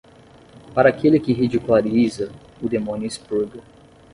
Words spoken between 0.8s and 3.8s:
aquele que ridiculariza, o demônio expurga.